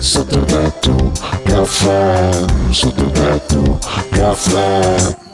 [0.00, 1.12] sotto tetto,
[1.44, 2.30] caffè,
[2.70, 3.78] sotto tetto,
[4.10, 4.96] caffè.
[4.96, 5.29] E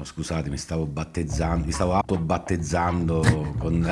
[0.00, 3.84] Oh, scusate, mi stavo battezzando, mi stavo autobattezzando con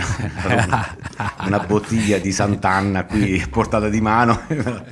[1.45, 4.85] una bottiglia di Sant'Anna qui a portata di mano, me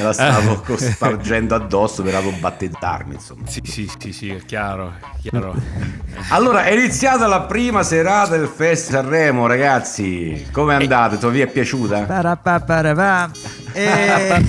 [0.00, 3.48] la stavo spargendo addosso per autobattezzarmi, insomma.
[3.48, 5.54] Sì, sì, sì, sì, è chiaro, è chiaro.
[6.30, 10.46] Allora, è iniziata la prima serata del Festival Sanremo, ragazzi.
[10.52, 11.16] Come è andata?
[11.16, 12.04] Tua vi è piaciuta?
[12.04, 13.28] Parapaparava.
[13.72, 14.44] E...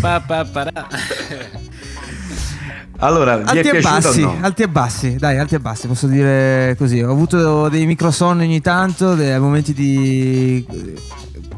[3.03, 4.37] Allora, Alti e bassi, no?
[4.41, 7.01] alti e bassi, dai, alti e bassi, posso dire così.
[7.01, 10.63] Ho avuto dei microsonni ogni tanto, dei momenti di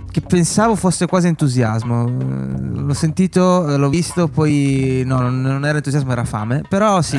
[0.09, 2.07] che pensavo fosse quasi entusiasmo.
[2.07, 6.61] L'ho sentito, l'ho visto, poi no, non- era entusiasmo, era fame.
[6.69, 7.17] Però sì.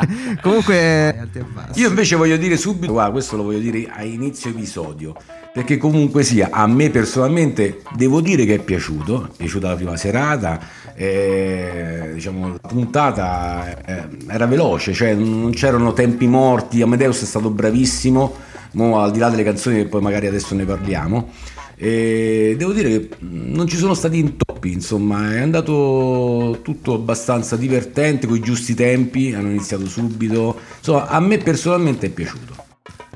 [0.40, 1.28] Comunque.
[1.74, 5.14] Io invece voglio dire subito, guarda, questo lo voglio dire a inizio episodio,
[5.56, 9.96] perché comunque sia, a me personalmente devo dire che è piaciuto, è piaciuta la prima
[9.96, 10.60] serata,
[10.94, 17.48] eh, diciamo la puntata eh, era veloce, cioè non c'erano tempi morti, Amadeus è stato
[17.48, 18.34] bravissimo,
[18.72, 21.30] mo, al di là delle canzoni che poi magari adesso ne parliamo.
[21.74, 28.26] E devo dire che non ci sono stati intoppi, insomma, è andato tutto abbastanza divertente,
[28.26, 30.58] con i giusti tempi, hanno iniziato subito.
[30.76, 32.54] Insomma, a me personalmente è piaciuto.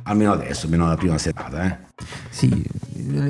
[0.04, 1.89] Almeno adesso, almeno la prima serata, eh.
[2.30, 2.64] Sì,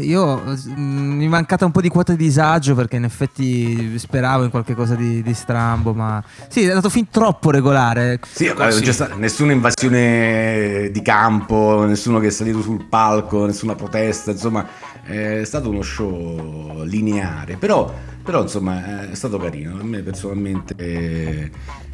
[0.00, 4.44] io mm, mi è mancata un po' di quota di disagio perché in effetti speravo
[4.44, 8.20] in qualche cosa di, di strambo, ma sì, è andato fin troppo regolare.
[8.30, 13.74] Sì, non c'è stata nessuna invasione di campo, nessuno che è salito sul palco, nessuna
[13.74, 14.66] protesta, insomma,
[15.02, 21.50] è stato uno show lineare, però, però insomma è stato carino, a me personalmente eh,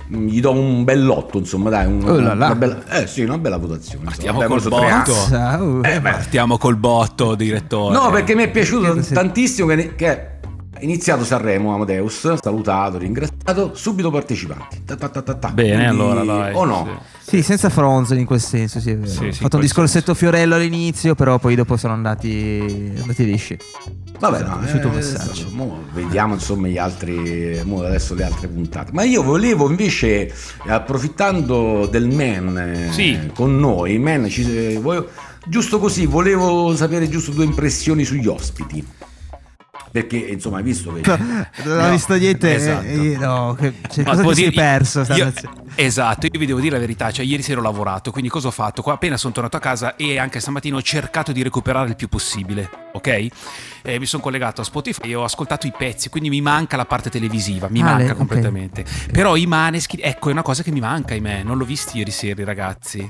[0.08, 2.46] gli do un bell'otto, insomma, dai, un- Oh là là.
[2.46, 4.04] una bella, eh, sì, una bella votazione.
[4.04, 5.12] Partiamo col botto.
[5.30, 5.80] uh.
[5.84, 7.94] Eh, beh, Partiamo col botto, direttore.
[7.94, 10.30] No, perché mi è piaciuto tantissimo che, che
[10.80, 14.82] iniziato Sanremo Amadeus, salutato, ringraziato, subito partecipanti.
[14.84, 15.48] Ta ta ta ta ta.
[15.50, 16.54] Bene, Quindi- allora, dai.
[16.54, 16.86] O no?
[17.20, 17.36] Sì.
[17.36, 19.04] Sì, senza fronzoli in quel senso, sì, è.
[19.06, 23.58] Sì, sì, Ho fatto un discorsetto Fiorello all'inizio, però poi dopo sono andati, andati lisci.
[24.18, 25.48] Vabbè, Mi è no, piaciuto eh, un messaggio.
[25.52, 28.92] mo vediamo insomma gli altri, mo adesso le altre puntate.
[28.92, 30.32] Ma io volevo invece,
[30.66, 33.30] approfittando del man eh, Sì.
[33.34, 35.08] con noi, man, ci, eh, voglio-
[35.46, 38.84] giusto così, volevo sapere giusto due impressioni sugli ospiti.
[39.96, 41.00] Perché insomma hai visto che...
[41.64, 42.84] Non ho visto niente, esatto.
[42.84, 45.04] eh, no, che, cioè, Ma cosa devo ti sei perso?
[45.04, 45.32] sta io-?
[45.76, 48.50] Esatto, io vi devo dire la verità, cioè ieri sera ho lavorato, quindi cosa ho
[48.50, 48.82] fatto?
[48.82, 52.08] Qua appena sono tornato a casa e anche stamattina ho cercato di recuperare il più
[52.08, 53.26] possibile, ok?
[53.82, 56.84] Eh, mi sono collegato a Spotify e ho ascoltato i pezzi, quindi mi manca la
[56.86, 58.16] parte televisiva, mi Ah, manca le- ok.
[58.16, 58.84] completamente.
[59.12, 61.98] Però i Maneskin, ecco, è una cosa che mi manca in me, non l'ho visti
[61.98, 63.08] ieri sera i ragazzi.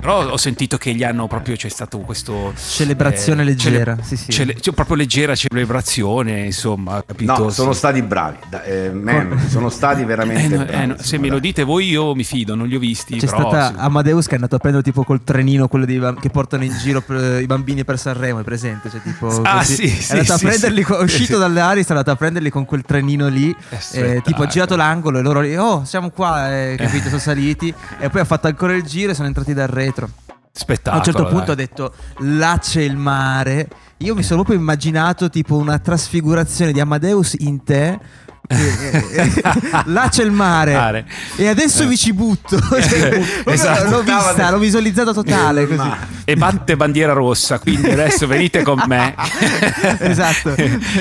[0.00, 2.52] Però ho sentito che gli hanno proprio, c'è stato questo...
[2.56, 4.32] Celebrazione eh, leggera, cele- sì, sì.
[4.32, 7.38] cele- cioè, proprio leggera celebrazione, insomma, capito?
[7.38, 7.78] No, sono Sì.
[7.78, 10.82] stati bravi, da- eh, man, sono stati veramente Eh, no, bravi.
[10.82, 13.16] eh, no, se me lo dite voi io mi fido, non li ho visti.
[13.18, 13.74] C'è però, stata sì.
[13.78, 17.00] Amadeus che è andato a prendere tipo col trenino quello dei che portano in giro
[17.00, 18.90] per- i bambini per Sanremo, è presente?
[18.90, 19.74] Cioè, tipo, Ah, così.
[19.74, 20.92] sì, è sì, andato a sì, prenderli, sì.
[20.92, 23.54] è uscito dalle Aris, è andato a prenderli con quel trenino lì,
[23.92, 27.72] eh, tipo ha girato l'angolo e loro lì, oh siamo qua, eh, capito, sono saliti
[27.98, 30.08] e poi ha fatto ancora il giro e sono entrati dal retro.
[30.50, 30.94] Spettacolo.
[30.96, 31.32] A un certo dai.
[31.32, 33.68] punto ha detto là c'è il mare.
[33.98, 37.98] Io mi sono proprio immaginato tipo una trasfigurazione di Amadeus in te.
[38.48, 39.42] Che- eh,
[39.86, 41.06] là c'è il mare Mare.
[41.36, 43.90] e adesso vi ci butto Cioè, proprio Esatto.
[43.90, 45.88] l'ho vista l'ho visualizzato totale così
[46.24, 49.14] E batte bandiera rossa, quindi adesso venite con me.
[50.00, 50.54] Esatto.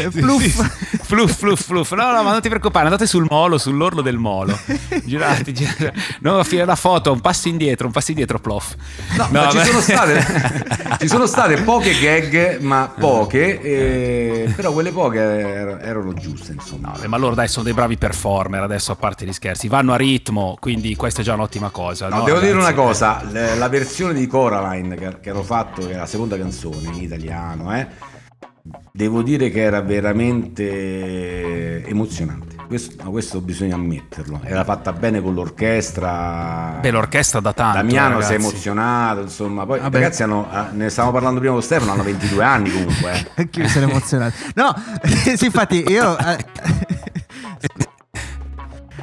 [0.09, 0.85] Fluff.
[1.03, 1.91] Fluff, fluff, fluff.
[1.93, 4.57] No, no, ma non ti preoccupare, andate sul molo, sull'orlo del molo.
[5.05, 5.93] Girate, girate.
[6.21, 8.75] No, a fine la foto, un passo indietro, un passo indietro, plof.
[9.17, 10.25] No, ma ci sono, state,
[10.99, 16.93] ci sono state poche gag, ma poche, eh, però quelle poche er- erano giuste, insomma.
[17.01, 19.95] No, ma loro dai sono dei bravi performer adesso a parte gli scherzi vanno a
[19.95, 22.73] ritmo quindi questa è già un'ottima cosa No, no, devo dire ragazzi?
[22.73, 23.23] una cosa,
[23.55, 27.75] la versione di Coraline che, che hanno fatto, che è la seconda canzone in italiano,
[27.75, 27.87] eh,
[28.91, 32.55] devo dire che era veramente emozionante.
[32.67, 34.41] Questo, no, questo bisogna ammetterlo.
[34.43, 36.77] Era fatta bene con l'orchestra.
[36.81, 38.47] Beh, l'orchestra da tanto Damiano eh, si è ragazzi.
[38.49, 39.65] emozionato, insomma.
[39.65, 39.97] Poi Vabbè.
[39.97, 43.11] ragazzi hanno, eh, ne stavamo parlando prima con Stefano, hanno 22 anni comunque.
[43.13, 43.27] eh.
[43.41, 44.75] anche io mi sono emozionato no
[45.35, 46.45] sì infatti io eh,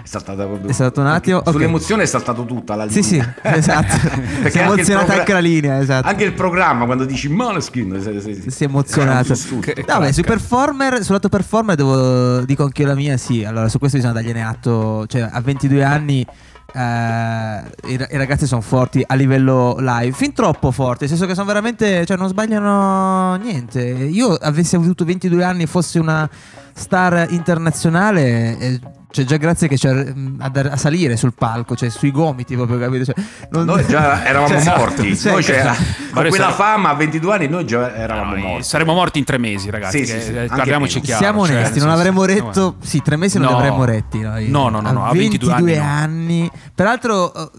[0.04, 0.68] È saltata proprio.
[0.68, 1.50] È saltato un attimo, ok.
[1.50, 3.02] Sull'emozione è saltato tutta la linea.
[3.02, 3.94] sì sì esatto
[4.50, 8.42] si è emozionata anche la linea esatto Anche il programma quando dici Måneskin si, si,
[8.42, 9.32] si- si è emozionato.
[9.98, 13.44] Beh, sui performer, sul lato performer devo, dico anche io la mia, sì.
[13.44, 15.06] Allora, su questo bisogna dargliene atto.
[15.06, 16.20] Cioè, a 22 anni
[16.74, 21.32] eh, i, i ragazzi sono forti a livello live, fin troppo forti, nel senso che
[21.32, 23.80] sono veramente, cioè non sbagliano niente.
[23.80, 26.28] Io avessi avuto 22 anni e fossi una
[26.74, 28.58] star internazionale...
[28.58, 28.80] eh,
[29.14, 32.56] cioè già grazie che c'è mm, a, dar- a salire sul palco, cioè sui gomiti
[32.56, 33.04] proprio, capito?
[33.04, 33.14] Cioè,
[33.50, 35.16] non- Noi già eravamo Cioè, morti.
[35.16, 35.72] cioè, Noi cioè,
[36.12, 38.64] con quella fama a 22 anni noi già eravamo No, morti.
[38.64, 40.04] Saremmo morti in tre mesi, ragazzi.
[40.04, 41.22] Sì, sì, sì, eh, parliamoci chiaro.
[41.22, 42.74] Siamo cioè, onesti, non avremmo retto.
[42.82, 43.52] Sì, tre mesi non No.
[43.52, 44.18] li avremmo retti.
[44.18, 44.48] noi.
[44.50, 45.82] No, no, no, no, a 22 anni no.
[45.84, 46.50] anni.
[46.74, 47.50] Peraltro, eh,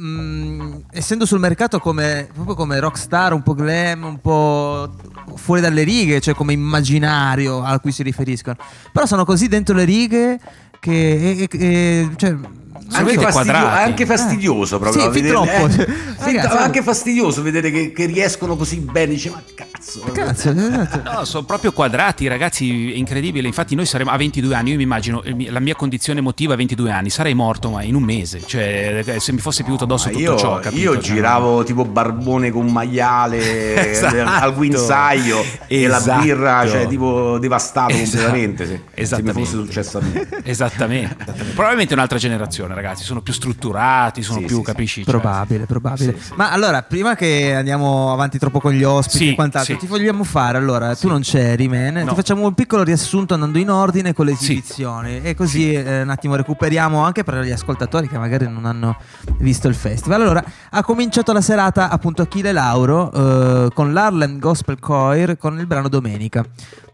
[0.00, 4.90] mm, essendo sul mercato come, proprio come rockstar, un po' glam, un po'
[5.36, 8.56] fuori dalle righe, cioè come immaginario a cui si riferiscono.
[8.92, 10.38] Però sono così dentro le righe
[10.84, 10.92] che.
[10.92, 15.50] e- e- e- cioè, non Anche, fastidio- anche fastidioso proprio Sì, fin vedere- troppo.
[15.82, 15.86] eh,
[16.18, 21.00] Ragazzi, fin- anche fastidioso vedere che, che riescono così bene dice ma cazzo Cazzo, esatto.
[21.12, 23.46] No, sono proprio quadrati, ragazzi, è incredibile.
[23.46, 26.56] Infatti noi saremo a 22 anni, io mi immagino eh, la mia condizione emotiva a
[26.56, 30.08] 22 anni, sarei morto ma in un mese, cioè eh, se mi fosse piaciuto addosso
[30.08, 30.80] tutto io, ciò, capito?
[30.80, 34.16] io Cioè, giravo tipo barbone con un maiale Esatto.
[34.24, 36.22] al guinzaglio e la Esatto.
[36.22, 38.10] birra cioè tipo devastato Esatto.
[38.32, 41.42] completamente se, se mi fosse successo a me Esattamente, esattamente.
[41.54, 44.66] Probabilmente un'altra generazione, ragazzi, sono più strutturati, sono Sì, più, sì, sì.
[44.66, 45.02] capisci?
[45.04, 46.14] Cioè, Probabile, probabile.
[46.18, 46.32] Sì, sì.
[46.36, 49.80] Ma allora, prima che andiamo avanti troppo con gli ospiti Sì, e quant'altro, sì.
[49.80, 52.08] ti vogliamo fare allora, tu non c'eri, man, No.
[52.10, 56.08] ti facciamo un piccolo riassunto andando in ordine con le esibizioni e così eh, un
[56.10, 58.96] attimo recuperiamo anche per gli ascoltatori che magari non hanno
[59.38, 60.20] visto il festival.
[60.22, 65.66] Allora, ha cominciato la serata appunto Achille Lauro eh, con l'Harlem Gospel Choir con il
[65.66, 66.44] brano Domenica.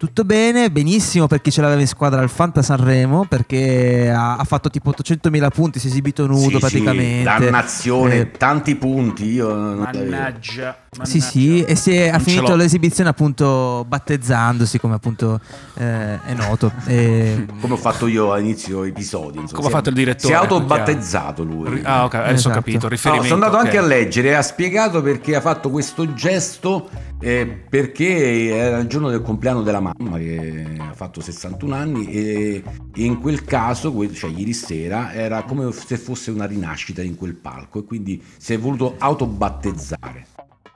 [0.00, 4.44] Tutto bene, benissimo per chi ce l'aveva in squadra al Fanta Sanremo perché ha, ha
[4.44, 7.22] fatto tipo 800.000 punti, si è esibito nudo Sì, sì, praticamente.
[7.24, 10.10] dannazione Eh, tanti punti io non l'avevo.
[10.10, 15.38] Mannaggia, sì, sì, e si è, ha finito l'esibizione appunto battezzandosi, come appunto
[15.74, 16.72] eh, è noto.
[16.86, 19.60] E- come ho fatto io all'inizio episodio insomma.
[19.62, 22.48] Come ha Si è- fatto il direttore, si è autobattezzato lui Ah, ok, adesso Esatto.
[22.48, 22.78] ho capito.
[22.84, 23.28] No, Riferimento.
[23.28, 23.64] sono andato ok.
[23.66, 26.88] anche a leggere, ha spiegato perché ha fatto questo gesto,
[27.20, 32.62] eh, perché era il giorno del compleanno della mamma che ha fatto 61 anni e,
[32.94, 37.80] in quel caso, cioè ieri sera, era come se fosse una rinascita in quel palco
[37.80, 40.26] e quindi si è voluto autobattezzare.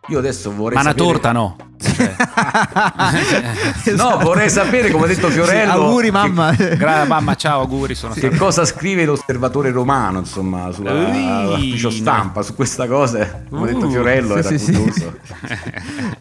[0.08, 1.08] Io adesso vorrei Ma una sapere...
[1.08, 1.56] torta no.
[1.84, 2.14] Cioè,
[3.96, 6.52] No, vorrei sapere, come ha detto Fiorello, Sì, auguri che- mamma.
[6.54, 7.94] gra- mamma, ciao, auguri.
[7.94, 13.42] Sono Che cosa scrive l'osservatore romano, insomma, sull'ufficio stampa, su questa cosa?
[13.48, 14.72] Come ha detto Uh, Fiorello, sì, era sì, sì.
[14.72, 15.18] curioso.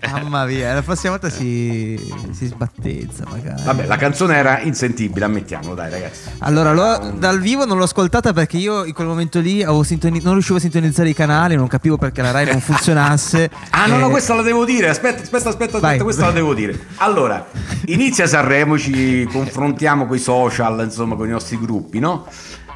[0.11, 1.97] Mamma mia, la prossima volta si,
[2.31, 3.63] si sbattezza magari.
[3.63, 6.29] Vabbè, la canzone era insentibile, ammettiamolo, dai ragazzi.
[6.39, 10.33] Allora, lo- dal vivo non l'ho ascoltata perché io in quel momento lì sintoni- non
[10.33, 13.49] riuscivo a sintonizzare i canali, non capivo perché la Rai non funzionasse.
[13.71, 14.89] Ah, no, Eh, no, questa la devo dire.
[14.89, 16.13] Aspetta, aspetta, aspetta, aspetta, Vai.
[16.13, 16.87] questa la devo dire.
[16.97, 17.45] Allora,
[17.85, 22.27] inizia Sanremo, ci confrontiamo con i social, insomma, con i nostri gruppi, no?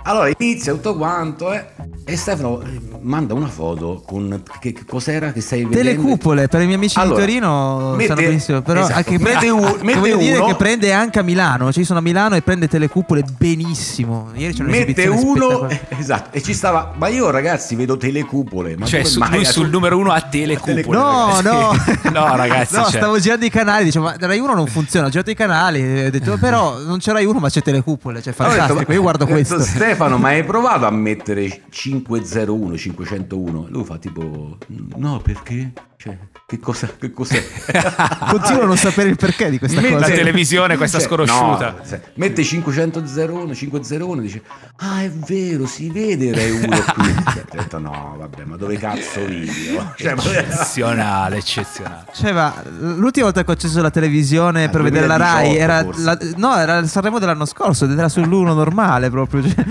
[0.07, 1.65] Allora inizia tutto quanto eh,
[2.05, 5.77] e Stefano eh, manda una foto con che, che cos'era che stai vedendo?
[5.89, 9.49] Telecupole per i miei amici Allora, di Torino mette- sanno benissimo però esatto, anche mette
[9.51, 12.35] un- mette voglio dire uno- che prende anche a Milano cioè io sono a Milano
[12.35, 17.29] e prende telecupole benissimo ieri c'è Mette uno, eh, esatto, e ci stava, ma io
[17.29, 18.77] ragazzi vedo telecupole.
[18.77, 19.29] Ma Cioè, su- mai?
[19.31, 20.83] lui sul numero uno a telecupole.
[20.87, 21.99] No, no, ragazzi.
[22.11, 22.75] no, ragazzi.
[22.75, 22.91] No, cioè.
[22.91, 23.83] stavo girando i canali.
[23.85, 25.07] Dicevo, ma Rai 1 non funziona.
[25.07, 26.05] Ho girato i canali.
[26.05, 28.21] Ho detto, però non c'è Rai 1, ma c'è Telecupole.
[28.21, 28.83] Cioè, detto, fantastico.
[28.87, 29.61] ma- Io guardo detto, questo.
[29.61, 33.67] Stefano, ma hai provato a mettere 501, 501?
[33.69, 34.57] Lui fa tipo,
[34.95, 35.73] no, perché?
[35.97, 36.17] Cioè,
[36.49, 37.43] che cosa, che cos'è?
[38.31, 40.13] Continuo a non sapere il perché di questa Mette- La cosa.
[40.13, 41.71] televisione, questa Cioè, sconosciuta.
[41.71, 44.41] no, se- mette 501, 501, dice,
[44.77, 47.03] ah è vero, si vede Rai 1 qui.
[47.33, 49.75] Cioè, ho detto, no, vabbè, ma dove cazzo vivi?
[49.77, 52.05] oh?" Cioè, Eccezionale, eccezionale.
[52.13, 55.61] Cioè, ma l'ultima volta che ho acceso la televisione Ah, per vedere la Rai 2018
[55.61, 59.41] era, la- no, era il Sanremo dell'anno scorso ed era sull'1 normale proprio.
[59.43, 59.65] cioè,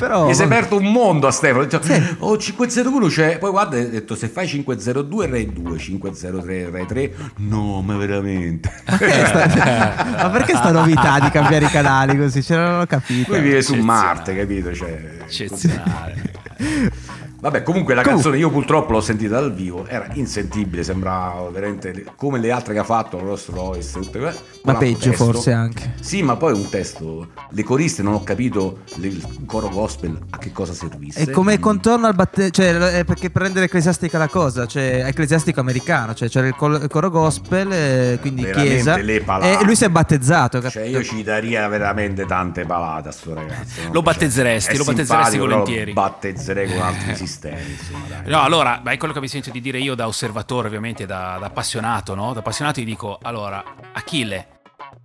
[0.00, 0.26] però.
[0.26, 1.60] Mi si è aperto un mondo a Stefano.
[1.62, 1.80] Ho detto,
[2.20, 3.38] oh 501 c'è.
[3.38, 7.14] Poi guarda, ho detto se fai 502 Rai 2, 503 Rai 3.
[7.36, 8.70] No, ma veramente.
[8.86, 12.42] Sta- ma perché sta novità di cambiare i canali così?
[12.42, 13.32] Ce l'hanno capito.
[13.32, 13.74] Lui vive su.
[13.76, 14.72] Marte, capito?
[14.74, 16.32] Cioè, Eccezionale.
[17.40, 18.30] Vabbè, comunque la Comunque.
[18.30, 22.80] canzone io purtroppo l'ho sentita dal vivo, era insentibile, sembrava veramente come le altre che
[22.80, 24.36] ha fatto, Rolls Royce, tutte quelle.
[24.62, 25.24] Ma peggio testo.
[25.24, 25.94] forse anche.
[26.00, 30.38] Sì, ma poi un testo, le coriste non ho capito le- il coro gospel a
[30.38, 31.20] che cosa servisse.
[31.20, 31.60] E come Mm.
[31.62, 32.50] contorno al batte...
[32.50, 36.88] cioè perché per rendere ecclesiastica la cosa, cioè ecclesiastico americano, cioè c'era il, col- il
[36.88, 39.60] coro gospel, eh, quindi Veramente chiesa, le palate.
[39.60, 40.60] e lui si è battezzato.
[40.60, 40.98] Cioè capito?
[40.98, 43.82] io ci daria veramente tante palate a sto ragazzo.
[43.84, 43.92] no?
[43.92, 45.92] Lo battezzeresti, Cioè, lo battezzeresti volentieri.
[45.94, 48.30] Lo battezzerei con altri sistemi, insomma, dai.
[48.30, 51.38] No, allora, ma è quello che mi sento di dire io da osservatore, ovviamente, da,
[51.40, 52.32] da appassionato, no?
[52.34, 53.62] Da appassionato gli dico, allora,
[53.92, 54.46] Achille,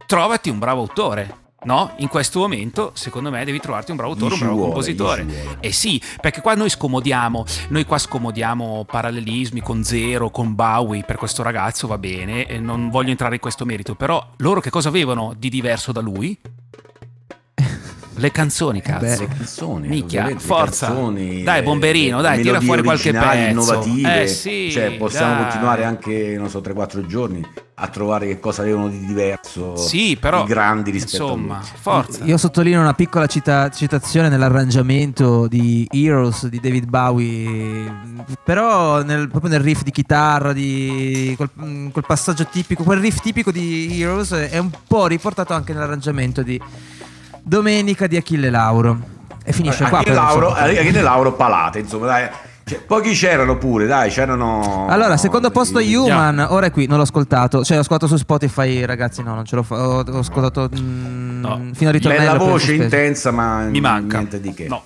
[0.05, 1.43] trovati un bravo autore.
[1.65, 1.91] no?
[1.97, 5.25] In questo momento, secondo me, devi trovarti un bravo autore, un bravo vuole, compositore.
[5.59, 11.17] Eh sì, perché qua noi scomodiamo, noi qua scomodiamo parallelismi con Zero, con Bowie per
[11.17, 15.33] questo ragazzo, va bene, non voglio entrare in questo merito, però loro che cosa avevano
[15.38, 16.38] di diverso da lui?
[18.17, 19.22] Le canzoni, cazzo.
[19.22, 20.88] Le canzoni, le forza.
[20.88, 23.50] canzoni, Dai, Bomberino, dai, tira fuori qualche pezzo.
[23.50, 24.22] innovative.
[24.24, 25.41] Eh sì, cioè, possiamo dai.
[25.43, 27.45] continuare anche, non so, 3-4 giorni
[27.77, 32.24] a trovare che cosa avevano di diverso Sì, però i grandi rispetto insomma, forza.
[32.24, 37.91] Io sottolineo una piccola cita- citazione nell'arrangiamento di Heroes di David Bowie,
[38.45, 43.19] però nel- proprio nel riff di chitarra, di quel, mm, quel passaggio tipico, quel riff
[43.19, 46.57] tipico di Heroes è un po' riportato anche nell'arrangiamento di
[47.47, 48.97] Domenica di Achille Lauro.
[49.43, 49.99] E finisce qua.
[49.99, 50.49] Achille però, Lauro.
[50.53, 52.27] Achille Lauro palate, insomma, dai.
[52.67, 54.87] Cioè, pochi c'erano pure, dai, c'erano...
[54.89, 58.17] Allora, secondo posto i- Human, ora è qui, non l'ho ascoltato, cioè l'ho ascoltato su
[58.17, 61.61] Spotify, ragazzi, no, non ce l'ho fatto, ho ascoltato mm, No.
[61.73, 62.23] fino al ritornello.
[62.31, 64.17] Bella voce intensa, ma Mi manca.
[64.17, 64.67] niente di che.
[64.67, 64.81] No.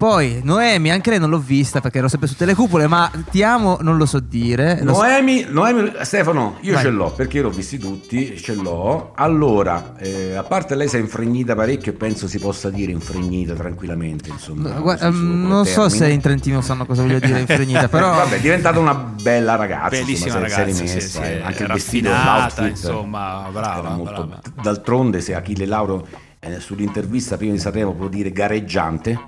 [0.00, 3.76] Poi Noemi, anche lei non l'ho vista perché ero sempre su telecupole, ma ti amo,
[3.82, 4.82] non lo so dire.
[4.82, 6.82] Lo so- Noemi, Noemi, Stefano, io Vai.
[6.84, 9.12] ce l'ho perché l'ho visti tutti, ce l'ho.
[9.14, 13.52] Allora, eh, a parte lei si è infregnita parecchio e penso si possa dire infregnita
[13.52, 14.72] tranquillamente, insomma.
[14.72, 16.06] No, guarda, come non so termine.
[16.06, 19.90] se in Trentino sanno cosa voglio dire infregnita, però Vabbè, è diventata una bella ragazza,
[19.90, 23.78] Bellissima insomma, ragazza, si è sì, rimessa, sì, eh, anche il vestito, l'outfit, insomma, brava,
[23.80, 24.40] era molto- brava.
[24.62, 26.06] D'altronde se Achille Lauro
[26.38, 29.18] eh, sull'intervista prima di Sanremo può dire gareggiante,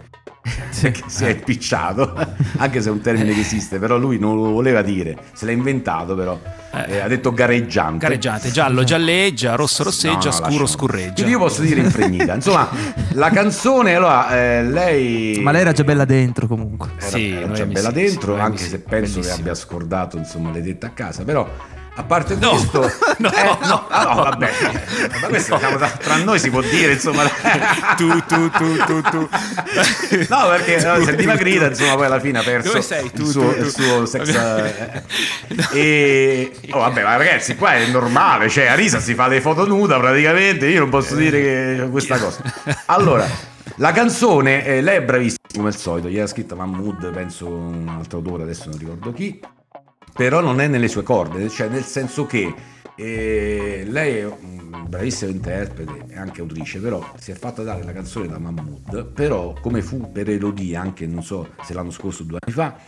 [0.90, 2.14] perché si è impicciato,
[2.58, 5.52] anche se è un termine che esiste, però lui non lo voleva dire, se l'ha
[5.52, 6.38] inventato però,
[6.74, 6.94] Eh.
[6.94, 7.98] Eh, ha detto gareggiante.
[7.98, 10.66] Gareggiante, giallo gialleggia, rosso rosseggia, No, no, scuro lasciamo.
[10.66, 11.12] scurreggia.
[11.14, 12.34] Quindi io posso dire infregnita.
[12.34, 12.68] Insomma,
[13.12, 15.38] la canzone, allora, eh, lei...
[15.42, 16.90] ma lei era già bella dentro comunque.
[16.98, 20.50] era, Sì, era già bella sì, dentro, sì, anche se penso che abbia scordato insomma
[20.50, 21.46] le dette a casa, però
[21.94, 22.80] a parte No, questo,
[23.18, 24.50] no, eh, no, ah, no, vabbè,
[25.20, 27.24] ma questo diciamo, tra, tra noi si può dire, insomma,
[27.96, 29.28] tu, tu, tu, tu, tu.
[30.28, 33.10] no, perché no, se dimagrita, insomma, poi alla fine ha perso sei?
[33.10, 33.62] Tu, il, suo, tu, tu.
[33.62, 34.28] il suo sex.
[34.28, 34.92] eh,
[35.72, 39.98] e oh, vabbè, ma ragazzi, qua è normale, cioè Arisa si fa le foto nuda
[39.98, 42.42] praticamente, io non posso dire che questa cosa.
[42.86, 43.28] Allora,
[43.76, 47.86] la canzone, eh, lei è bravissima come al solito, gli ha scritto Mahmood, penso un
[47.86, 49.38] altro autore, adesso non ricordo chi,
[50.12, 52.54] però non è nelle sue corde, cioè nel senso che
[52.96, 57.92] eh, lei è un bravissima interprete e anche autrice, però si è fatta dare la
[57.92, 62.26] canzone da Mahmood, però come fu per Elodie, anche non so se l'anno scorso o
[62.26, 62.78] due anni fa,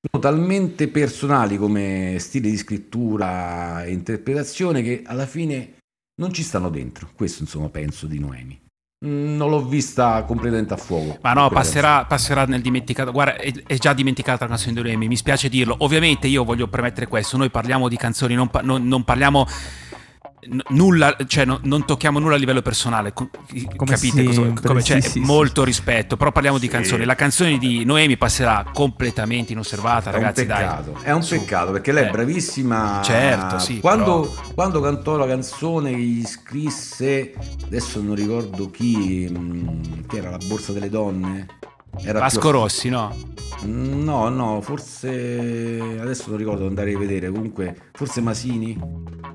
[0.00, 5.78] sono talmente personali come stile di scrittura e interpretazione che alla fine
[6.20, 7.10] non ci stanno dentro.
[7.14, 8.60] Questo insomma penso di Noemi.
[9.04, 11.18] Mm, Non l'ho vista completamente a fuoco.
[11.22, 13.10] Ma no, passerà, passerà nel dimenticato.
[13.10, 15.74] Guarda, è, è già dimenticata la canzone di Noemi, mi spiace dirlo.
[15.78, 19.46] Ovviamente io voglio premettere questo, noi parliamo di canzoni, non, pa- non- non parliamo
[20.48, 23.12] n- nulla, cioè no- non tocchiamo nulla a livello personale.
[23.12, 23.30] co-
[23.84, 24.24] capite?
[24.24, 26.72] cosa- come, cioè, sì, sì, molto rispetto, però parliamo di Sì.
[26.72, 27.04] canzoni.
[27.04, 31.02] La canzone di Noemi passerà completamente inosservata, È un ragazzi, peccato, dai.
[31.04, 31.36] è un Su.
[31.36, 32.10] peccato perché lei è Eh.
[32.10, 33.00] bravissima.
[33.02, 37.34] Certo, sì, Quando, quando cantò la canzone che gli scrisse,
[37.64, 41.46] adesso non ricordo chi, mm, che era la borsa delle donne.
[42.04, 43.14] Era Vasco più- Rossi, no?
[43.64, 45.08] No, no, forse
[46.00, 47.30] adesso non ricordo andare a rivedere.
[47.30, 48.76] Comunque, forse Masini.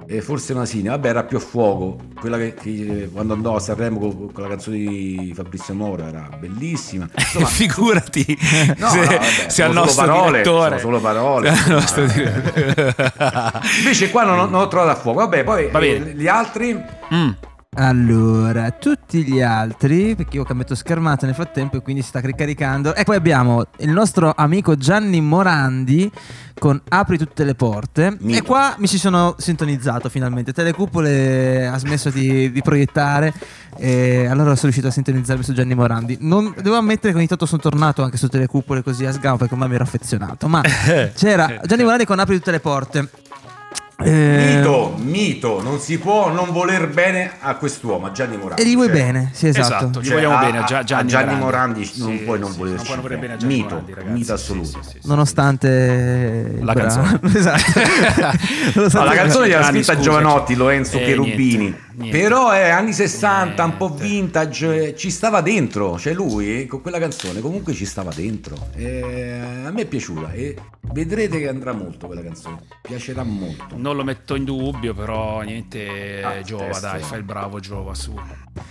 [0.09, 1.97] Eh, forse Masini, vabbè, era più a fuoco.
[2.19, 6.29] Quella che, che quando andò a Sanremo con, con la canzone di Fabrizio Mora era
[6.37, 7.07] bellissima.
[7.15, 8.37] Insomma, Figurati
[8.77, 10.79] No, se, no, vabbè, se al nostro solo parole, direttore.
[10.79, 11.51] sono solo parole.
[11.67, 13.53] Nostro Eh.
[13.79, 15.19] Invece qua non, ho- non ho trovato a fuoco.
[15.19, 16.73] Vabbè, poi Va eh, gli altri.
[17.13, 17.29] Mm.
[17.79, 22.19] Allora, tutti gli altri, perché io ho cambiato schermata nel frattempo e quindi si sta
[22.19, 22.95] ricaricando.
[22.95, 26.11] E poi abbiamo il nostro amico Gianni Morandi
[26.57, 28.17] con Apri tutte le porte.
[28.19, 28.39] Mito.
[28.39, 30.53] E qua mi ci sono sintonizzato finalmente.
[30.53, 33.31] Telecupole ha smesso di, di proiettare.
[33.77, 36.17] E allora sono riuscito a sintonizzarmi su Gianni Morandi.
[36.21, 39.53] Non, devo ammettere che ogni tanto sono tornato anche su Telecupole così a sgamo perché
[39.53, 40.47] ormai mi ero affezionato.
[40.47, 40.63] Ma
[41.13, 43.07] c'era Gianni Morandi con Apri tutte le porte.
[43.99, 48.61] Eh, Mito, mito, non si può non voler bene a quest'uomo, a Gianni Morandi.
[48.61, 49.65] E gli vuoi Cioè, bene, sì, esatto.
[49.75, 51.79] Esatto, gli cioè, vogliamo a- bene a, Gia- a Gianni, Gianni Morandi.
[51.79, 53.39] Morandi non puoi non sì, volerci non puoi non volere bene a bene.
[53.39, 54.13] Gianni Mito, Morandi, ragazzi.
[54.13, 54.67] mito Sì, assoluto.
[54.67, 55.07] sì, sì, sì.
[55.07, 57.19] Nonostante La canzone.
[57.33, 57.61] esatto.
[58.97, 61.57] No, la canzone gliela Gianni, scritta Giovanotti, cioè- Lorenzo Eh, Cherubini.
[61.57, 62.17] niente, niente.
[62.17, 64.03] Però è anni 60, un po' Niente.
[64.03, 65.97] vintage, ci stava dentro.
[65.99, 68.55] Cioè lui con quella canzone comunque ci stava dentro.
[68.75, 69.01] E
[69.65, 70.55] a me è piaciuta e
[70.93, 72.59] vedrete che andrà molto quella canzone.
[72.81, 73.75] Piacerà molto.
[73.77, 76.81] Non lo metto in dubbio, però niente, Ah, Giova, testo.
[76.87, 78.13] dai, fai il bravo Giova su.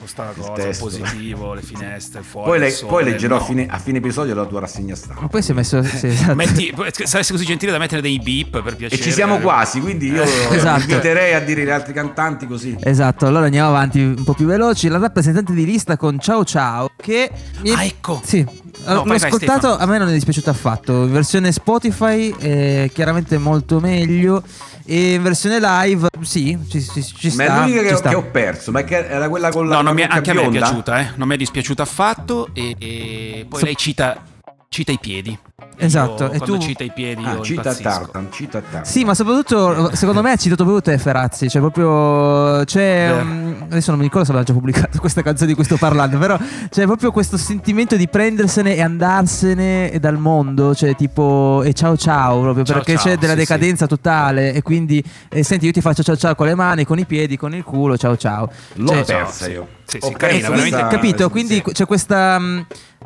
[0.01, 0.85] Questa Il cosa, testo.
[0.85, 2.49] positivo, le finestre, fuori.
[2.49, 3.43] Poi, il le- sole, poi leggerò no.
[3.43, 5.27] a, fine, a fine episodio la tua rassegna Ma stampa.
[5.29, 5.81] poi si è messo.
[5.85, 6.35] Sì, esatto.
[6.35, 9.01] Metti, saresti così gentile da mettere dei beep per E piacere.
[9.01, 10.81] ci siamo quasi, quindi io Esatto.
[10.81, 12.77] inviterei a dire gli altri cantanti così.
[12.81, 14.89] Esatto, allora andiamo avanti un po' più veloci.
[14.89, 17.31] La rappresentante di lista con Ciao Ciao, che
[17.63, 18.21] mi Ah, ecco.
[18.23, 18.43] Sì,
[18.85, 19.77] No, l'ho vai, vai, ascoltato, Stefano.
[19.79, 20.93] a me non è dispiaciuto affatto.
[21.05, 24.43] In versione Spotify è chiaramente molto meglio.
[24.85, 27.45] E in versione live, sì, ci, ci, ci Ma sta.
[27.45, 30.03] è l'unica che, che ho perso, ma che era quella con la No, non mi-
[30.03, 30.59] anche a me è bionda?
[30.67, 31.11] piaciuta, eh.
[31.17, 32.49] Non mi è dispiaciuta affatto.
[32.53, 34.23] E, e poi So- lei cita,
[34.69, 35.37] cita i piedi.
[35.79, 37.89] Esatto, Io, e quando tu- cita i piedi, Ah, io cita impazzisco.
[37.89, 38.85] Tartan, cita Tartan.
[38.85, 41.49] Sì, ma soprattutto secondo me ha citato proprio te, Ferazzi.
[41.49, 42.63] Cioè, proprio.
[42.65, 43.11] C'è.
[43.19, 46.19] Um, adesso non mi ricordo se l'ha già pubblicato questa canzone di cui sto parlando.
[46.19, 46.37] Però
[46.69, 50.75] c'è proprio questo sentimento di prendersene e andarsene dal mondo.
[50.75, 51.63] Cioè, tipo.
[51.65, 54.53] E ciao ciao, proprio Ciao, perché ciao, c'è della sì, decadenza totale.
[54.53, 57.39] E quindi, eh, senti, io ti faccio ciao ciao con le mani, con i piedi,
[57.39, 57.97] con il culo.
[57.97, 58.51] Ciao ciao.
[58.75, 59.51] L'ho Cioè, persa sì.
[59.53, 59.69] io.
[59.87, 61.31] Sì, Ho sì, carina, perso quindi, questa capito?
[61.31, 62.41] Quindi c'è questa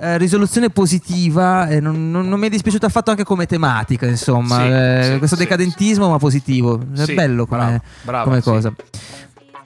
[0.00, 1.68] eh, risoluzione positiva.
[1.68, 4.56] e non, non- non mi è dispiaciuto affatto anche come tematica, insomma.
[4.56, 6.80] Sì, Eh, sì, questo sì, decadentismo, ma positivo.
[6.96, 8.72] È bello come, bravo, come cosa.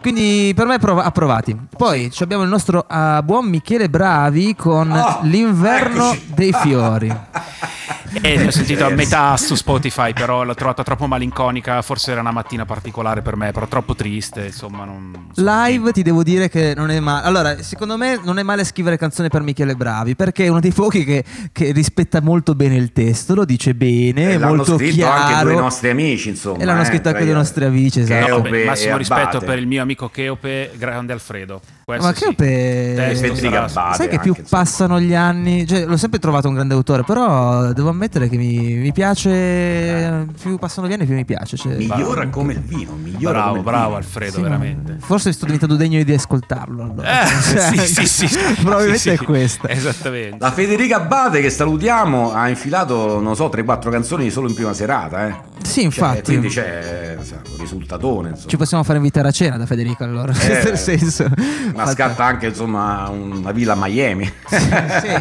[0.01, 1.57] Quindi per me prova- approvati.
[1.75, 6.33] Poi abbiamo il nostro ah, buon Michele Bravi con Oh, l'inverno eccoci.
[6.35, 7.09] dei fiori.
[8.21, 11.83] E ne ho sentito a metà su Spotify, però l'ho trovata troppo malinconica.
[11.83, 14.47] Forse era una mattina particolare per me, però troppo triste.
[14.47, 15.13] Insomma, non.
[15.29, 17.27] insomma, Live ti devo dire che non è male.
[17.27, 20.73] Allora, secondo me non è male scrivere canzoni per Michele Bravi perché è uno dei
[20.73, 24.77] pochi che, che rispetta molto bene il testo, lo dice bene, E è l'hanno molto
[24.77, 25.51] scritto anche chiaro.
[25.51, 26.59] due nostri amici, insomma.
[26.59, 28.41] E l'hanno eh, scritto anche dei i- nostri amici, esatto.
[28.43, 31.61] Beh, massimo rispetto per il mio amico Cheope, grande Alfredo.
[31.85, 32.21] Questo Ma sì.
[32.25, 34.49] Cheope- Abate Sai che più insomma.
[34.49, 38.75] passano gli anni, cioè l'ho sempre trovato un grande autore, però devo ammettere che mi,
[38.75, 41.57] mi piace, più passano gli anni più mi piace.
[41.57, 43.97] cioè- Migliora come il vino, migliora Bravo, bravo vino.
[43.97, 44.97] Alfredo, Sì, veramente.
[45.01, 46.83] Forse sto diventando degno di ascoltarlo.
[46.83, 47.23] Allora.
[47.23, 48.37] Eh, Cioè, sì, sì, sì.
[48.61, 49.25] Probabilmente Sì, è sì.
[49.25, 49.69] questa.
[49.69, 50.37] Esattamente.
[50.41, 55.27] La Federica Abate che salutiamo ha infilato, non so, 3-4 canzoni solo in prima serata,
[55.29, 55.53] eh.
[55.63, 56.23] Sì, Cioè, infatti.
[56.23, 58.49] quindi c'è un risultatone, insomma.
[58.49, 60.33] Ci possiamo fare invitare a cena da Federica allora.
[60.33, 61.25] Eh, nel senso.
[61.25, 64.31] Ma Fatta- scatta anche insomma una villa a Miami.
[64.47, 64.59] Sì,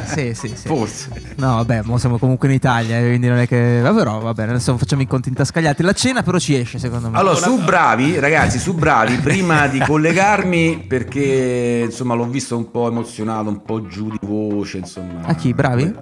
[0.06, 0.68] sì, sì, sì.
[0.68, 1.10] Forse.
[1.36, 3.82] No, vabbè, mo siamo comunque in Italia, eh, quindi non è che.
[3.84, 5.84] Però, va bene, adesso facciamo i conti intascagliati.
[5.84, 7.18] La cena però ci esce, secondo me.
[7.18, 12.88] Allora, su bravi, ragazzi, su bravi, prima di collegarmi, perché insomma l'ho visto un po'
[12.88, 15.22] emozionato, un po' giù di voce, insomma.
[15.26, 15.94] A chi, Bravi?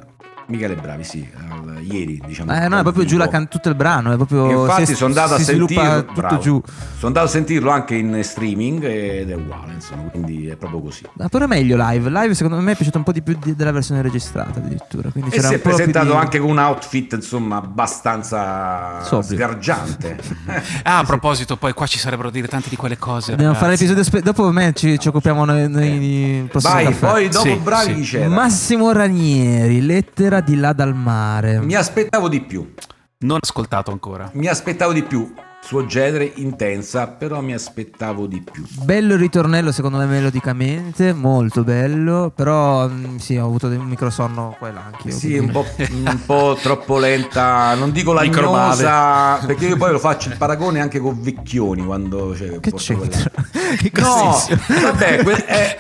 [0.48, 2.54] Michele Bravi, sì, al- ieri, diciamo.
[2.56, 4.62] Eh, no, è proprio giù la can- tutto il brano, è proprio.
[4.62, 6.38] Infatti si- sono andato a si sentirlo, tutto bravo.
[6.40, 6.62] giù.
[6.66, 11.04] Sono andato a sentirlo anche in streaming ed è uguale, insomma, quindi è proprio così.
[11.14, 12.10] Ma però meglio live.
[12.10, 15.10] Live secondo me è piaciuto un po' di più di- della versione registrata addirittura.
[15.10, 19.38] Quindi E c'era si è presentato di- anche con un outfit, insomma, abbastanza Sobrio.
[19.38, 20.20] sgargiante.
[20.84, 23.32] Ah, a proposito, poi qua ci sarebbero dire tante di quelle cose.
[23.32, 27.08] Dobbiamo fare l'episodio spe- dopo me ci, ci occupiamo noi, noi prossimo Vai, caffè.
[27.08, 28.12] poi dopo Sì, bravi sì.
[28.18, 28.28] c'era?
[28.30, 31.60] Massimo Ranieri, lettera di là dal mare.
[31.60, 32.74] Mi aspettavo di più.
[33.20, 34.30] Non ascoltato ancora.
[34.34, 35.34] Mi aspettavo di più.
[35.64, 38.66] Suo genere intensa, però mi aspettavo di più.
[38.82, 44.56] Bello il ritornello secondo me melodicamente, molto bello, però mm, sì, ho avuto un microsonno
[44.58, 45.12] qua e là anch'io.
[45.14, 48.84] Sì, un po', un po' troppo lenta, non dico Microbave.
[48.84, 53.32] lagnosa, perché io poi lo faccio il paragone anche con Vecchioni quando cioè, Che c'entra?
[53.72, 54.36] Che No,
[54.82, 55.78] vabbè, que- eh,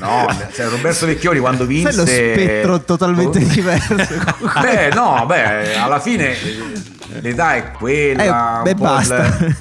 [0.00, 3.94] no, cioè, Roberto Vecchioni quando vinse Sai lo spettro totalmente diverso.
[3.94, 6.34] Beh, no, beh, alla fine
[7.20, 8.60] l'età è quella.
[8.60, 9.24] Eh, beh, basta.
[9.26, 9.56] il-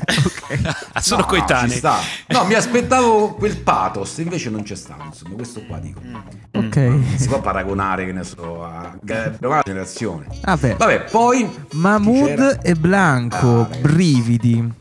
[0.93, 1.69] Ah, Sono No, coetanei.
[1.71, 1.97] ci sta.
[2.27, 5.99] No, mi aspettavo quel pathos, invece non c'è stato, insomma, questo qua dico.
[6.53, 6.91] ok.
[7.15, 8.97] Si può paragonare, che ne so, a
[9.41, 10.25] una generazione.
[10.43, 10.75] Vabbè.
[10.77, 11.49] Vabbè, poi?
[11.73, 14.73] Mahmood e Blanco, Ah, brividi.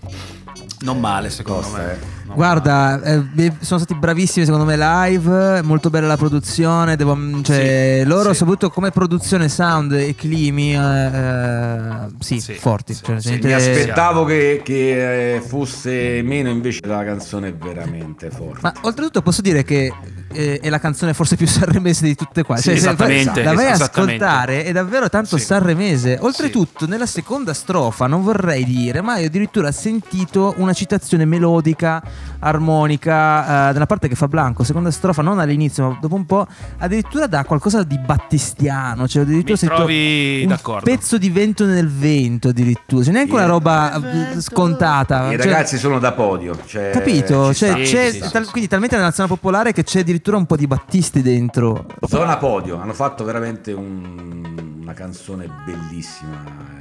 [0.81, 1.93] Non male, secondo Tosta, me.
[1.93, 2.15] eh.
[2.35, 8.09] Guarda, eh, sono stati bravissimi secondo me live, molto bella la produzione, devo- cioè, Sì,
[8.09, 8.37] loro sì.
[8.39, 12.95] soprattutto come produzione sound e climi, eh, eh, sì, Sì, forti.
[12.95, 18.59] sì, cioè, Mi aspettavo che, che, eh, fosse meno, invece la canzone è veramente forte.
[18.63, 19.93] Ma oltretutto posso dire che
[20.37, 22.57] eh, è la canzone forse più sanremese di tutte qua.
[22.57, 25.45] Sì, Cioè, esattamente, La vai a ascoltare, è davvero tanto Sì.
[25.45, 26.19] sanremese.
[26.21, 32.03] Oltretutto, nella seconda strofa, non vorrei dire, ma io addirittura ho sentito una citazione melodica,
[32.41, 34.65] armonica, eh, della parte che fa Blanco.
[34.65, 36.47] Seconda strofa, non all'inizio, ma dopo un po',
[36.79, 39.07] addirittura da qualcosa di battistiano.
[39.09, 40.85] Cioè, addirittura Mi trovi un d'accordo.
[40.85, 43.05] pezzo di vento nel vento, addirittura.
[43.05, 45.27] Cioè, neanche una roba eh, scontata.
[45.33, 46.57] I Cioè, ragazzi sono da podio.
[46.67, 47.53] Cioè, Capito?
[47.53, 47.79] ci Cioè, sta.
[47.79, 48.51] C'è sì, tal- sì.
[48.51, 51.87] quindi talmente nella nazionale popolare che c'è addirittura un po' di Battisti dentro.
[52.07, 56.37] Zona Podio, hanno fatto veramente un- una canzone bellissima,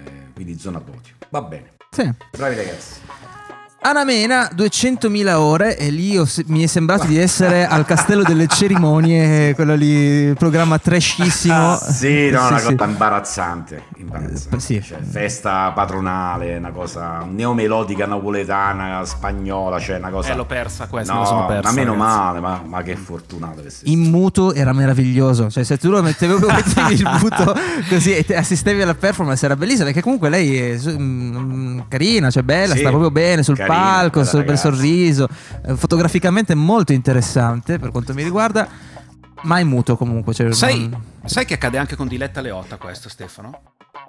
[0.06, 1.14] eh, quindi Zona Podio.
[1.30, 2.10] Va bene, Sì.
[2.38, 3.00] bravi ragazzi.
[3.88, 9.54] Anamena 200.000 ore e lì ho mi è sembrato di essere al castello delle cerimonie,
[9.54, 11.74] quello lì, programma trashissimo.
[11.74, 12.74] Ah, sì, no, una sì.
[12.74, 13.84] cosa imbarazzante.
[13.98, 14.56] imbarazzante.
[14.56, 14.82] Eh, sì.
[14.82, 20.32] Cioè, festa patronale, una cosa neomelodica napoletana, spagnola, cioè una cosa.
[20.32, 22.18] Eh, l'ho persa questa, no, sono persa, Ma meno ragazzi.
[22.18, 23.92] male, ma, ma che fortunato che sei.
[23.92, 27.56] In muto era meraviglioso, cioè se tu lo mettevi, mettevi il muto
[27.88, 32.32] così e te assistevi alla performance era bellissima perché comunque lei è su- mm, carina,
[32.32, 34.56] cioè bella, Sì, sta proprio bene sul carina, palco, bel ragazza.
[34.72, 35.28] sorriso,
[35.66, 38.68] eh, fotograficamente molto interessante per quanto mi riguarda,
[39.44, 40.34] ma in muto comunque.
[40.34, 43.62] Cioè, Sai, non- sai che accade anche con Diletta Leotta questo, Stefano?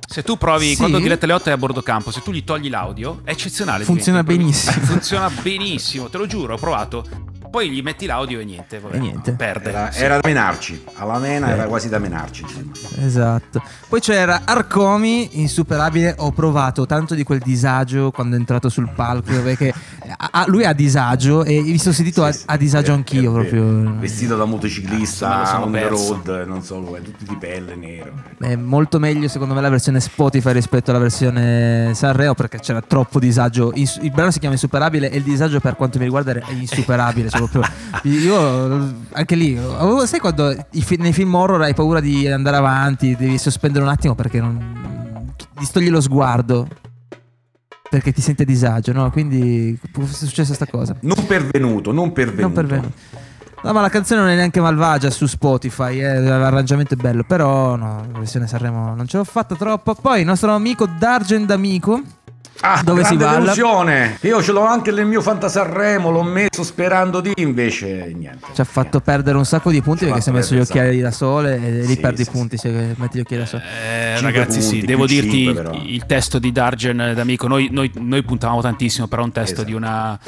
[0.08, 0.76] Se tu provi, Sì?
[0.76, 3.84] quando Diletta Leotta è a bordo campo, se tu gli togli l'audio, è eccezionale.
[3.84, 4.72] Funziona benissimo.
[4.84, 7.25] Funziona benissimo, te lo giuro, ho provato.
[7.50, 9.32] Poi gli metti l'audio e niente, vabbè, E niente.
[9.32, 9.70] perde.
[9.70, 10.02] Era, Sì.
[10.02, 12.42] era da menarci, alla mena era quasi da menarci.
[12.42, 13.06] Insomma.
[13.06, 13.62] Esatto.
[13.88, 16.14] Poi c'era Arcomi, insuperabile.
[16.18, 19.32] Ho provato tanto di quel disagio quando è entrato sul palco.
[19.42, 19.72] Perché
[20.18, 23.32] ha- lui ha disagio e mi sono sentito a, Sì, sì, a disagio anch'io.
[23.32, 23.94] proprio.
[23.98, 28.12] Vestito da motociclista, lo sono on the road, non so, tutti di pelle nero.
[28.38, 33.18] È molto meglio secondo me la versione Spotify rispetto alla versione Sanremo perché c'era troppo
[33.18, 33.70] disagio.
[33.74, 37.28] Ins- il brano si chiama Insuperabile e il disagio per quanto mi riguarda è insuperabile.
[37.30, 42.26] cioè proprio- io anche lì, avevo- sai quando fi- nei film horror hai paura di
[42.28, 45.32] andare avanti, devi sospendere un attimo perché non...
[45.58, 46.68] distogli lo sguardo.
[47.88, 49.10] Perché ti senti a disagio, no?
[49.12, 50.96] Quindi è successa sta cosa.
[51.02, 52.42] Non pervenuto, non pervenuto.
[52.42, 52.92] Non pervenuto.
[53.62, 57.74] No, ma la canzone non è neanche malvagia su Spotify, eh, l'arrangiamento è bello, però
[57.76, 59.94] no, la versione Sanremo non ce l'ho fatta troppo.
[59.94, 62.00] Poi il nostro amico D'Argent Amico,
[62.60, 63.38] Ah, Dove si grande balla?
[63.54, 64.18] delusione.
[64.22, 68.46] Io ce l'ho anche nel mio Fantasarremo, l'ho messo sperando di invece niente.
[68.54, 71.00] ci ha fatto perdere un sacco di punti Ci perché si è messo gli occhiali
[71.00, 73.62] da sole e lì Sì, perdi sì, i punti se metti gli occhiali da sole.
[74.16, 75.82] Eh, ragazzi, sì, punti, devo più dirti cinque, il- però.
[75.84, 77.46] il testo di Dargen d'amico.
[77.46, 79.66] Noi, noi, noi puntavamo tantissimo, però un testo Esatto.
[79.68, 80.18] di una.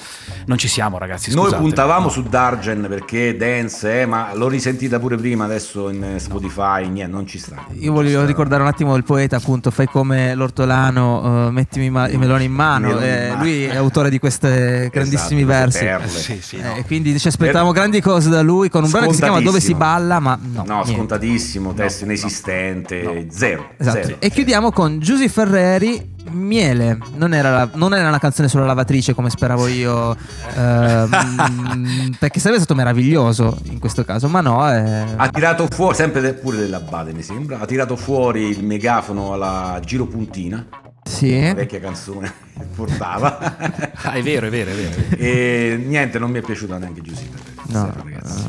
[0.46, 1.32] Non ci siamo, ragazzi.
[1.34, 1.62] Noi scusate.
[1.62, 2.10] puntavamo No.
[2.10, 7.12] su Dargen perché dance, eh, ma l'ho risentita pure prima adesso in eh, Spotify, niente,
[7.12, 7.64] non ci sta.
[7.78, 12.44] Io voglio ricordare un attimo il poeta, appunto, fai come l'ortolano, eh, mettimi i, meloni
[12.44, 12.88] in mano.
[12.88, 13.42] Meloni in eh, mano.
[13.42, 14.46] lui è autore di questi
[14.90, 15.78] grandissimi Esatto, versi.
[15.84, 16.08] perle.
[16.08, 16.74] Sì, sì, no.
[16.76, 19.60] Eh, quindi ci aspettavamo grandi cose da lui con un brano che si chiama Dove
[19.60, 20.64] si balla, ma no.
[20.66, 23.70] No, scontatissimo, testo inesistente, zero.
[23.76, 24.02] Esatto.
[24.02, 24.16] zero.
[24.18, 26.16] E chiudiamo con Giusy Ferreri.
[26.30, 30.14] Miele, non era, la- non era una canzone sulla lavatrice come speravo io,
[30.54, 34.70] ehm, perché sarebbe stato meraviglioso in questo caso, ma no.
[34.70, 39.32] eh, Ha tirato fuori, sempre de- pure dell'Abate mi sembra, ha tirato fuori il megafono
[39.32, 40.66] alla Giro Puntina,
[41.08, 41.40] sì.
[41.42, 43.56] la vecchia canzone che portava.
[44.02, 44.90] Ah, è vero, è vero, è vero.
[44.90, 45.16] è vero.
[45.16, 47.38] e niente, non mi è piaciuta neanche Giuseppe.
[47.68, 48.44] No, ragazzi.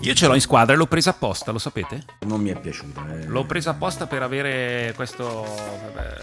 [0.00, 2.02] Io ce l'ho in squadra e l'ho presa apposta, lo sapete?
[2.20, 3.02] Non mi è piaciuta.
[3.10, 3.26] eh.
[3.26, 5.44] L'ho presa apposta per avere questo.
[5.94, 6.14] vabbè,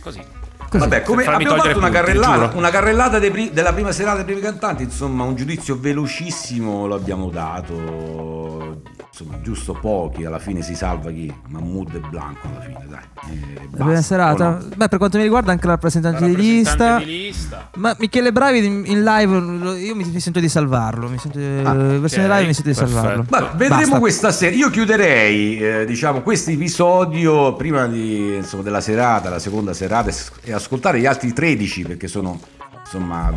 [0.00, 0.20] così.
[0.68, 0.78] Così.
[0.78, 4.40] Vabbè, come abbiamo fatto una carrellata, una carrellata dei pri- della prima serata dei primi
[4.40, 8.80] cantanti, insomma, un giudizio velocissimo lo abbiamo dato.
[9.18, 11.32] Insomma, giusto pochi, alla fine si salva chi?
[11.48, 13.00] Mahmood e Blanco alla fine, dai.
[13.32, 14.48] E La prima serata.
[14.50, 14.58] no?
[14.76, 16.70] Beh, per quanto mi riguarda, anche la rappresentante, di lista.
[16.98, 17.70] Rappresentante di lista.
[17.76, 21.08] Ma Michele Bravi in, live, io mi, mi sento di salvarlo.
[21.08, 23.00] Mi sento, Ah, in versione ok, live mi sento di perfetto.
[23.00, 23.24] salvarlo.
[23.30, 23.98] Ma vedremo Basta.
[24.00, 24.54] questa sera.
[24.54, 30.10] Io chiuderei, eh, diciamo, questo episodio prima di, insomma, della serata, la seconda serata,
[30.46, 32.40] e- ascoltare gli altri 13 perché sono,
[32.78, 33.32] insomma,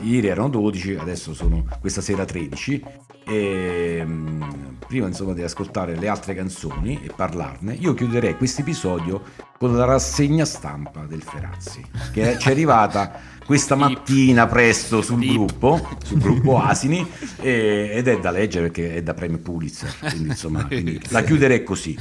[0.00, 2.82] ieri erano 12, adesso sono questa sera 13.
[3.28, 4.42] E, mm,
[4.86, 9.22] prima, insomma, di ascoltare le altre canzoni e parlarne, io chiuderei questo episodio
[9.58, 15.88] con la rassegna stampa del Ferazzi, che ci è arrivata questa mattina presto sul gruppo,
[16.04, 17.06] sul gruppo Asini,
[17.40, 21.62] e- ed è da leggere perché è da premio Pulitzer, quindi insomma quindi la chiuderei
[21.62, 21.96] così.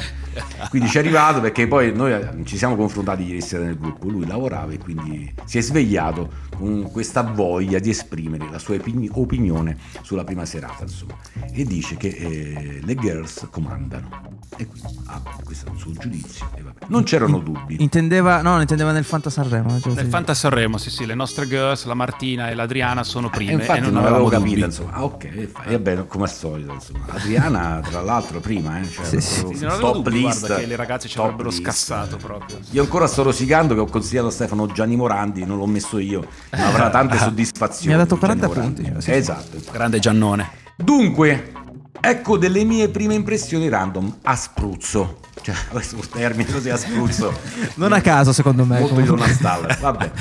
[0.69, 4.25] Quindi ci è arrivato perché poi noi ci siamo confrontati ieri sera nel gruppo, lui
[4.25, 9.77] lavorava e quindi si è svegliato con questa voglia di esprimere la sua opini- opinione
[10.01, 11.15] sulla prima serata, insomma,
[11.51, 14.33] e dice che eh, le girls comandano.
[14.57, 16.47] E quindi ha questo è il suo giudizio.
[16.55, 16.85] e vabbè.
[16.87, 17.75] Non c'erano dubbi.
[17.79, 19.79] Intendeva, no, intendeva nel Fanta Sanremo.
[19.81, 20.09] cioè, Nel sì.
[20.09, 23.55] Fanta Sanremo, sì, sì, le nostre girls, la Martina e l'Adriana sono E prime Eh,
[23.55, 24.65] infatti e non, non, avevamo avevo capito, dubbi.
[24.67, 24.91] insomma.
[24.93, 27.05] Ah, ok, e e vabbè, come al solito, insomma.
[27.09, 29.45] Adriana, tra l'altro, prima, eh, cioè, Sì, sì.
[29.55, 30.39] Sì, non top dubbi, list.
[30.39, 31.61] guarda, che le ragazze ci avrebbero list.
[31.61, 32.57] scassato proprio.
[32.71, 36.25] Io ancora sto rosicando che ho consigliato a Stefano Gianni Morandi, non l'ho messo io,
[36.51, 37.95] avrà tante soddisfazioni.
[37.95, 38.81] Mi ha dato Gianni 40 Morandi.
[38.81, 39.17] punti, cioè, sì, sì.
[39.17, 39.71] Esatto.
[39.71, 40.49] Grande Giannone.
[40.77, 41.51] Dunque,
[41.99, 45.19] ecco delle mie prime impressioni random a spruzzo.
[45.41, 47.31] Cioè, questo termine così a spruzzo.
[47.75, 48.79] Non a caso, secondo me.
[48.79, 49.25] Molto di comunque.
[49.27, 49.77] Donna Stalla.
[49.79, 50.11] Vabbè.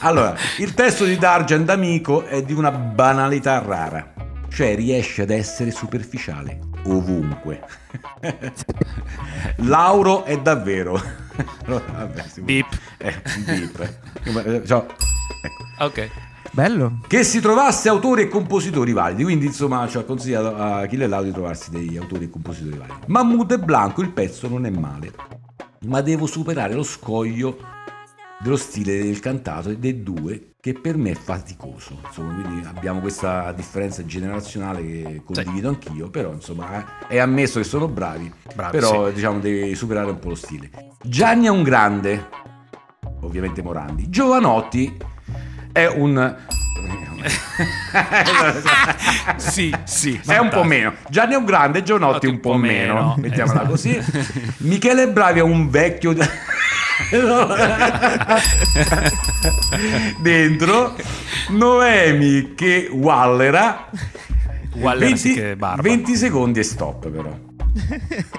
[0.00, 4.12] Allora, il testo di Dargent Amico è di una banalità rara.
[4.48, 7.62] Cioè riesce ad essere superficiale ovunque.
[9.56, 11.00] Lauro è davvero.
[11.66, 12.78] Allora, vabbè, si può- Beep.
[12.98, 14.66] Eh, beep.
[14.66, 14.86] Ciao.
[15.42, 15.59] Ecco.
[15.80, 16.10] Ok.
[16.52, 17.00] Bello.
[17.06, 19.22] che si trovasse autori e compositori validi.
[19.22, 22.98] Quindi, insomma, ci ha consigliato a Achille Lauro di trovarsi degli autori e compositori validi.
[23.06, 25.12] Mahmood e Blanco, il pezzo non è male,
[25.86, 27.56] ma devo superare lo scoglio
[28.40, 31.98] dello stile del cantato e dei due che per me è faticoso.
[32.04, 37.88] Insomma, quindi abbiamo questa differenza generazionale che condivido anch'io, però insomma è ammesso che sono
[37.88, 40.70] bravi, Bravi, però diciamo devi superare un po' lo stile.
[41.02, 42.28] Gianni è un grande,
[43.20, 44.10] ovviamente Morandi.
[44.10, 44.96] Giovanotti
[45.72, 46.36] è un
[49.36, 50.18] sì, sì.
[50.26, 50.94] è un po' meno.
[51.08, 53.14] Gianni è un grande, Giovanotti un po' meno.
[53.18, 54.00] Mettiamola così.
[54.58, 56.14] Michele Bravi è un vecchio.
[60.20, 60.94] Dentro
[61.50, 63.88] Noemi che wallera.
[64.76, 65.82] Waller sì che è barba.
[65.82, 67.49] 20 secondi e stop però.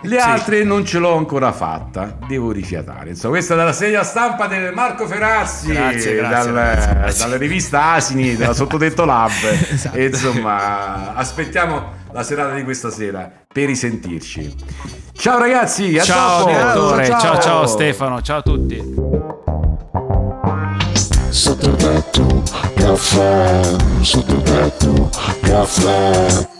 [0.01, 3.09] Le altre non ce l'ho ancora fatta, devo rifiatare.
[3.11, 7.23] Insomma, questa è dalla segna stampa del Marco Ferazzi, Grazie, grazie, dal- grazie, grazie.
[7.25, 9.31] dalla rivista Asini, della Sottotetto Lab.
[9.93, 14.53] E insomma, aspettiamo la serata di questa sera per risentirci.
[15.13, 16.49] Ciao ragazzi, a Ciao dopo.
[16.51, 18.93] direttore, ciao ciao Stefano, ciao a tutti.
[21.29, 22.43] Sotto tetto,
[22.75, 23.61] caffè,
[24.01, 25.09] sotto tetto,
[25.41, 26.59] caffè.